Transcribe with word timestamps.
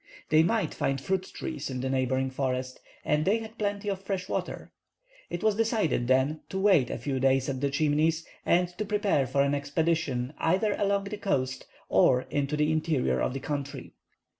They 0.29 0.41
might 0.41 0.73
find 0.73 0.99
fruit 0.99 1.29
trees 1.31 1.69
in 1.69 1.81
the 1.81 1.89
neighboring 1.91 2.31
forest, 2.31 2.79
and 3.05 3.23
they 3.23 3.37
had 3.37 3.59
plenty 3.59 3.87
of 3.87 4.01
fresh 4.01 4.27
water. 4.27 4.71
It 5.29 5.43
was 5.43 5.53
decided 5.53 6.07
then 6.07 6.41
to 6.49 6.57
wait 6.59 6.89
a 6.89 6.97
few 6.97 7.19
days 7.19 7.47
at 7.49 7.61
the 7.61 7.69
Chimneys, 7.69 8.25
and 8.43 8.67
to 8.79 8.85
prepare 8.85 9.27
for 9.27 9.43
an 9.43 9.53
expedition 9.53 10.33
either 10.39 10.73
along 10.79 11.03
the 11.03 11.17
coast 11.17 11.67
or 11.87 12.23
into 12.31 12.57
the 12.57 12.71
interior 12.71 13.19
of 13.21 13.35
the 13.35 13.39
country. 13.39 13.93